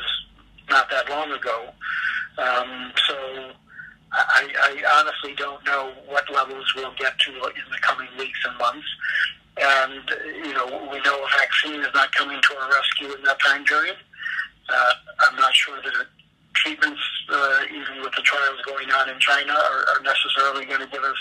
not 0.70 0.90
that 0.90 1.08
long 1.10 1.30
ago. 1.32 1.68
Um, 2.38 2.92
so 3.08 3.52
I, 4.12 4.48
I 4.62 5.00
honestly 5.00 5.34
don't 5.36 5.64
know 5.64 5.92
what 6.06 6.30
levels 6.32 6.72
we'll 6.76 6.94
get 6.98 7.18
to 7.20 7.30
in 7.32 7.66
the 7.70 7.78
coming 7.82 8.08
weeks 8.18 8.38
and 8.46 8.56
months. 8.58 8.86
And, 9.56 10.02
you 10.46 10.52
know, 10.52 10.66
we 10.90 11.00
know 11.02 11.22
a 11.22 11.28
vaccine 11.38 11.80
is 11.80 11.94
not 11.94 12.12
coming 12.12 12.40
to 12.40 12.56
our 12.58 12.70
rescue 12.70 13.14
in 13.14 13.22
that 13.24 13.38
time 13.40 13.64
period. 13.64 13.96
Uh, 14.68 14.92
I'm 15.20 15.36
not 15.36 15.54
sure 15.54 15.80
that 15.82 16.06
treatments, 16.54 17.00
uh, 17.30 17.60
even 17.70 18.02
with 18.02 18.12
the 18.16 18.22
trials 18.22 18.60
going 18.66 18.90
on 18.90 19.08
in 19.10 19.18
China, 19.20 19.52
are, 19.52 19.84
are 19.94 20.02
necessarily 20.02 20.64
going 20.64 20.80
to 20.80 20.86
give 20.86 21.02
us 21.02 21.18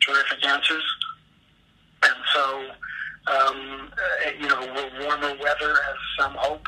terrific 0.00 0.44
answers. 0.44 0.84
And 2.02 2.14
so, 2.34 2.70
um, 3.26 3.90
you 4.40 4.48
know, 4.48 4.60
will 4.60 5.06
warmer 5.06 5.34
weather 5.40 5.74
have 5.86 5.96
some 6.18 6.34
hope? 6.36 6.66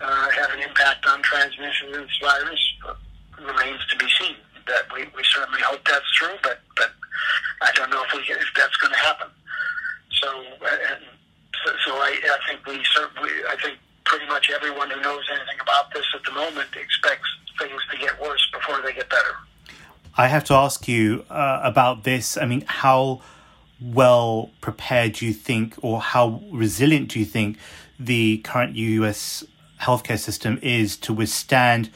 Uh, 0.00 0.30
have 0.30 0.50
an 0.52 0.60
impact 0.60 1.06
on 1.06 1.22
transmission 1.22 1.88
of 1.88 1.94
this 1.94 2.18
virus 2.20 2.74
remains 3.38 3.80
to 3.88 3.96
be 3.96 4.06
seen. 4.18 4.36
That 4.66 4.84
we, 4.94 5.04
we 5.16 5.22
certainly 5.24 5.60
hope 5.62 5.80
that's 5.84 6.10
true, 6.14 6.36
but 6.42 6.60
but 6.76 6.90
I 7.62 7.72
don't 7.74 7.90
know 7.90 8.02
if 8.04 8.12
we 8.12 8.20
if 8.20 8.50
that's 8.56 8.76
going 8.76 8.92
to 8.92 8.98
happen. 8.98 9.28
So 10.12 10.28
and 10.62 11.04
so, 11.64 11.72
so 11.86 11.92
I, 11.94 12.18
I 12.24 12.38
think 12.48 12.66
we 12.66 12.84
certainly 12.94 13.30
I 13.48 13.56
think 13.62 13.78
pretty 14.04 14.26
much 14.26 14.50
everyone 14.50 14.90
who 14.90 15.00
knows 15.00 15.24
anything 15.30 15.60
about 15.60 15.92
this 15.94 16.04
at 16.14 16.24
the 16.24 16.32
moment 16.32 16.68
expects 16.76 17.28
things 17.58 17.80
to 17.90 17.98
get 17.98 18.20
worse 18.20 18.46
before 18.52 18.80
they 18.82 18.92
get 18.92 19.08
better. 19.08 19.36
I 20.16 20.28
have 20.28 20.44
to 20.44 20.54
ask 20.54 20.88
you 20.88 21.24
uh, 21.30 21.60
about 21.62 22.04
this. 22.04 22.36
I 22.36 22.44
mean, 22.44 22.64
how 22.66 23.22
well 23.80 24.50
prepared 24.60 25.14
do 25.14 25.26
you 25.26 25.32
think, 25.32 25.76
or 25.82 26.00
how 26.00 26.42
resilient 26.50 27.08
do 27.10 27.18
you 27.18 27.24
think 27.24 27.58
the 27.98 28.38
current 28.38 28.76
US 28.76 29.44
healthcare 29.80 30.18
system 30.18 30.58
is 30.62 30.96
to 30.98 31.12
withstand 31.12 31.90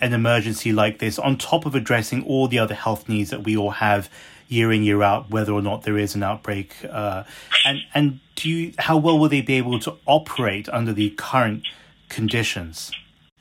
an 0.00 0.12
emergency 0.12 0.72
like 0.72 0.98
this, 0.98 1.18
on 1.18 1.38
top 1.38 1.66
of 1.66 1.74
addressing 1.74 2.24
all 2.24 2.48
the 2.48 2.58
other 2.58 2.74
health 2.74 3.08
needs 3.08 3.30
that 3.30 3.44
we 3.44 3.56
all 3.56 3.70
have 3.70 4.10
year 4.48 4.72
in 4.72 4.82
year 4.82 5.02
out, 5.02 5.30
whether 5.30 5.52
or 5.52 5.62
not 5.62 5.82
there 5.82 5.96
is 5.96 6.14
an 6.14 6.22
outbreak. 6.22 6.74
Uh, 6.90 7.24
and 7.64 7.78
and 7.94 8.20
do 8.34 8.50
you, 8.50 8.72
how 8.78 8.96
well 8.96 9.18
will 9.18 9.28
they 9.28 9.40
be 9.40 9.54
able 9.54 9.78
to 9.78 9.94
operate 10.06 10.68
under 10.68 10.92
the 10.92 11.10
current 11.10 11.64
conditions? 12.08 12.92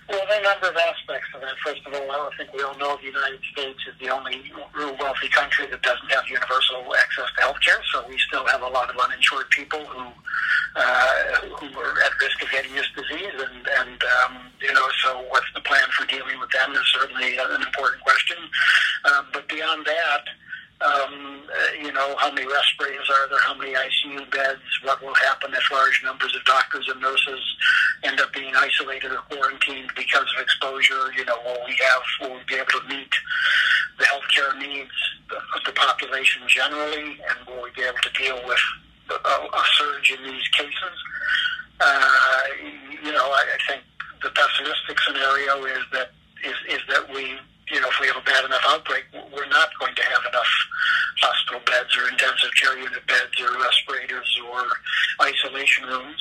Well, 0.08 0.22
there 0.28 0.38
are 0.38 0.40
a 0.40 0.44
number 0.44 0.70
of 0.70 0.75
aspects 0.75 1.28
of 1.34 1.42
that. 1.42 1.56
First 1.66 1.82
of 1.88 1.94
all, 1.94 2.12
I 2.12 2.30
think 2.38 2.54
we 2.54 2.62
all 2.62 2.78
know 2.78 2.98
the 2.98 3.08
United 3.08 3.40
States 3.52 3.80
is 3.88 3.96
the 4.00 4.10
only 4.10 4.44
real 4.75 4.96
wealthy 5.00 5.28
country 5.30 5.66
that 5.68 5.82
doesn't 5.82 6.12
have 6.12 6.28
universal 6.28 6.84
access 6.96 7.25
to 7.36 7.42
health 7.42 7.58
care. 7.66 7.82
So 7.92 8.06
we 8.08 8.18
still 8.20 8.46
have 8.48 8.62
a 8.62 8.68
lot 8.68 8.90
of 8.90 8.98
uninsured 8.98 9.50
people 9.50 9.84
who 9.86 10.12
who 11.60 11.68
are 11.80 11.94
at 12.03 12.12
risk 12.22 12.42
of 12.42 12.50
getting 12.51 12.74
this 12.74 12.88
disease, 12.96 13.36
and 13.38 13.68
and 13.80 14.00
um, 14.25 14.38
you 14.62 14.74
know, 14.74 14.88
so 15.03 15.25
what's 15.30 15.51
the 15.53 15.62
plan 15.62 15.88
for 15.98 16.06
dealing 16.08 16.39
with 16.39 16.50
them 16.51 16.74
is 16.74 16.86
certainly 16.94 17.38
an 17.38 17.62
important 17.62 18.01
question. 18.03 18.38
Uh, 19.06 19.24
but 19.32 19.48
beyond 19.50 19.86
that 19.86 20.25
um, 20.84 21.44
uh, 21.48 21.82
you 21.82 21.92
know, 21.92 22.15
how 22.18 22.32
many 22.32 22.46
respirators 22.48 23.10
are 23.10 23.30
there, 23.30 23.39
how 23.42 23.53
many 23.56 23.74
ICU 23.74 24.30
beds, 24.32 24.62
what 24.84 25.01
will 25.01 25.13
happen 25.15 25.51
if 25.53 25.72
large 25.72 26.01
numbers 26.03 26.36
of 26.36 26.44
doctors 26.46 26.88
and 26.89 27.00
nurses 27.01 27.39
end 28.03 28.20
up 28.20 28.34
being 28.34 28.53
isolated 28.56 29.12
or 29.12 29.22
quarantined 29.30 29.92
because 29.96 30.27
of 30.36 30.42
exposure, 30.42 31.13
you 31.15 31.24
know, 31.25 31.38
will 31.46 31.60
we 31.65 31.77
have, 31.80 32.01
will 32.22 32.36
we 32.36 32.44
be 32.48 32.56
able 32.56 32.68
to 32.68 32.88
meet 32.89 33.13
the 33.98 34.06
healthcare 34.06 34.58
needs 34.60 34.92
of 35.32 35.63
the 35.65 35.72
population 35.72 36.42
generally, 36.48 37.18
and 37.30 37.48
will 37.48 37.63
we 37.63 37.72
be 37.72 37.84
able 37.84 38.01
to 38.03 38.12
deal 38.22 38.39
with 38.46 38.60
a, 39.10 39.14
a 39.14 39.64
surge 39.78 40.12
in 40.12 40.24
these 40.24 40.48
cases. 40.50 40.98
Uh, 41.80 42.42
you 43.04 43.12
know, 43.12 43.26
I, 43.26 43.44
I 43.56 43.58
think 43.68 43.84
the 44.22 44.30
pessimistic 44.30 45.00
scenario 45.00 45.66
is 45.66 45.84
that 45.92 46.12
is, 46.44 46.56
is 46.70 46.82
that 46.90 47.08
we, 47.14 47.36
you 47.72 47.80
know, 47.82 47.88
if 47.88 48.00
we 48.00 48.08
have 48.08 48.18
a 48.18 48.26
bad 48.26 48.46
enough 48.46 48.64
outbreak, 48.68 49.06
we're 49.14 49.50
not 49.50 49.70
going 49.80 49.96
to 49.96 50.04
have 50.04 50.24
enough 50.28 50.52
hospital 51.20 51.62
beds 51.66 51.96
or 51.98 52.10
intensive 52.10 52.52
care 52.60 52.78
unit 52.78 53.06
beds 53.08 53.36
or 53.40 53.52
respirators 53.60 54.40
or 54.52 54.64
isolation 55.22 55.86
rooms. 55.88 56.20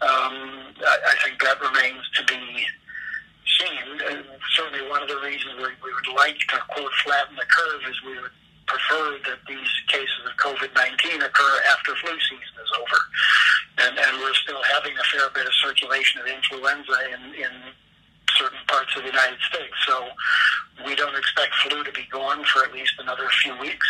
Um, 0.00 0.74
I, 0.80 0.96
I 1.08 1.14
think 1.24 1.40
that 1.42 1.60
remains 1.60 2.04
to 2.16 2.24
be 2.24 2.66
seen. 3.58 4.00
And 4.08 4.24
certainly, 4.56 4.88
one 4.88 5.02
of 5.02 5.08
the 5.08 5.20
reasons 5.20 5.56
we, 5.56 5.72
we 5.82 5.92
would 5.92 6.16
like 6.16 6.38
to 6.38 6.58
quote 6.68 6.92
flatten 7.04 7.36
the 7.36 7.46
curve 7.48 7.80
is 7.88 7.96
we 8.04 8.18
would 8.20 8.32
prefer 8.72 9.18
that 9.28 9.38
these 9.46 9.72
cases 9.88 10.24
of 10.24 10.32
COVID-19 10.40 11.20
occur 11.20 11.54
after 11.70 11.94
flu 11.96 12.12
season 12.16 12.56
is 12.56 12.72
over. 12.80 13.00
And, 13.84 13.98
and 13.98 14.12
we're 14.20 14.34
still 14.34 14.62
having 14.72 14.96
a 14.96 15.04
fair 15.12 15.28
bit 15.34 15.46
of 15.46 15.54
circulation 15.60 16.20
of 16.20 16.26
influenza 16.26 16.96
in, 17.12 17.22
in 17.36 17.52
certain 18.36 18.64
parts 18.68 18.96
of 18.96 19.02
the 19.02 19.12
United 19.12 19.38
States. 19.52 19.74
So 19.86 20.08
we 20.86 20.94
don't 20.96 21.16
expect 21.16 21.54
flu 21.68 21.84
to 21.84 21.92
be 21.92 22.08
gone 22.10 22.44
for 22.44 22.64
at 22.64 22.72
least 22.72 22.94
another 22.98 23.28
few 23.42 23.58
weeks. 23.60 23.88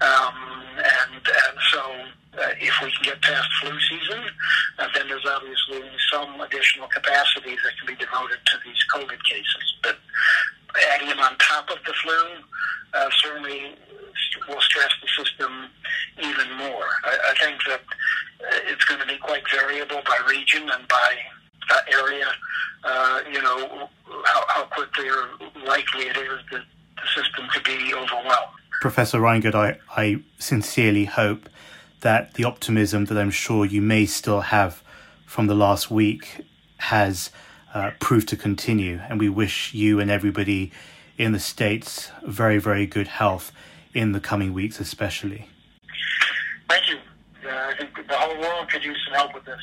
Um, 0.00 0.34
and, 0.78 1.22
and 1.22 1.56
so 1.70 1.82
uh, 2.40 2.54
if 2.58 2.74
we 2.82 2.90
can 2.90 3.14
get 3.14 3.22
past 3.22 3.48
flu 3.60 3.78
season, 3.90 4.22
uh, 4.78 4.88
then 4.94 5.08
there's 5.08 5.26
obviously 5.26 5.82
some 6.10 6.40
additional 6.40 6.88
capacity 6.88 7.54
that 7.62 7.72
can 7.78 7.86
be 7.86 7.96
devoted 7.96 8.38
to 8.46 8.56
these 8.64 8.82
COVID 8.94 9.22
cases. 9.28 9.74
But 9.82 9.98
adding 10.94 11.08
them 11.08 11.20
on 11.20 11.36
top 11.38 11.70
of 11.70 11.78
the 11.84 11.92
flu 11.92 12.42
uh, 12.94 13.10
certainly 13.22 13.76
will 14.48 14.60
stress 14.60 14.90
the 15.02 15.24
system 15.24 15.68
even 16.18 16.52
more. 16.56 16.86
I, 17.04 17.18
I 17.30 17.34
think 17.44 17.60
that 17.66 17.80
uh, 17.80 18.72
it's 18.72 18.79
going 18.90 19.00
to 19.00 19.06
be 19.06 19.18
quite 19.18 19.42
variable 19.50 20.02
by 20.04 20.18
region 20.28 20.68
and 20.70 20.88
by 20.88 21.16
uh, 21.70 21.80
area. 21.92 22.26
Uh, 22.82 23.20
you 23.30 23.40
know 23.42 23.88
how, 24.24 24.44
how 24.48 24.64
quickly 24.64 25.08
or 25.08 25.28
likely 25.66 26.04
it 26.04 26.16
is 26.16 26.40
that 26.50 26.62
the 26.96 27.22
system 27.22 27.46
could 27.52 27.64
be 27.64 27.94
overwhelmed. 27.94 28.54
Professor 28.80 29.18
Reingold, 29.18 29.54
I, 29.54 29.78
I 29.96 30.22
sincerely 30.38 31.04
hope 31.04 31.48
that 32.00 32.34
the 32.34 32.44
optimism 32.44 33.04
that 33.06 33.18
I'm 33.18 33.30
sure 33.30 33.64
you 33.64 33.82
may 33.82 34.06
still 34.06 34.40
have 34.40 34.82
from 35.26 35.46
the 35.46 35.54
last 35.54 35.90
week 35.90 36.44
has 36.78 37.30
uh, 37.74 37.90
proved 38.00 38.28
to 38.28 38.36
continue. 38.36 39.00
And 39.08 39.20
we 39.20 39.28
wish 39.28 39.74
you 39.74 40.00
and 40.00 40.10
everybody 40.10 40.72
in 41.18 41.32
the 41.32 41.38
States 41.38 42.10
very, 42.24 42.58
very 42.58 42.86
good 42.86 43.06
health 43.06 43.52
in 43.92 44.12
the 44.12 44.20
coming 44.20 44.54
weeks, 44.54 44.80
especially. 44.80 45.48
Thank 46.68 46.88
you. 46.88 46.98
I 47.48 47.74
think 47.78 47.94
the 47.94 48.14
whole 48.14 48.40
world 48.40 48.70
could 48.70 48.84
use 48.84 48.98
some 49.06 49.14
help 49.14 49.34
with 49.34 49.44
this. 49.44 49.60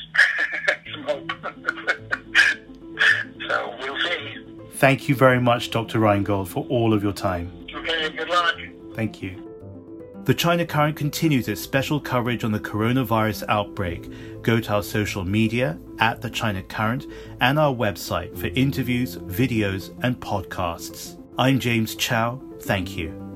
some 0.92 1.02
hope. 1.04 1.32
so 3.48 3.76
we'll 3.80 3.98
see. 4.00 4.44
Thank 4.74 5.08
you 5.08 5.14
very 5.14 5.40
much, 5.40 5.70
Dr. 5.70 5.98
Reingold, 5.98 6.48
for 6.48 6.66
all 6.68 6.92
of 6.92 7.02
your 7.02 7.12
time. 7.12 7.66
Okay, 7.74 8.10
good 8.10 8.28
luck. 8.28 8.54
Thank 8.94 9.22
you. 9.22 9.44
The 10.24 10.34
China 10.34 10.66
Current 10.66 10.94
continues 10.94 11.48
its 11.48 11.60
special 11.60 11.98
coverage 11.98 12.44
on 12.44 12.52
the 12.52 12.60
coronavirus 12.60 13.44
outbreak. 13.48 14.42
Go 14.42 14.60
to 14.60 14.74
our 14.74 14.82
social 14.82 15.24
media 15.24 15.78
at 16.00 16.20
The 16.20 16.28
China 16.28 16.62
Current 16.62 17.06
and 17.40 17.58
our 17.58 17.74
website 17.74 18.36
for 18.36 18.48
interviews, 18.48 19.16
videos, 19.16 19.98
and 20.02 20.20
podcasts. 20.20 21.18
I'm 21.38 21.58
James 21.58 21.94
Chau. 21.94 22.42
Thank 22.60 22.96
you. 22.96 23.27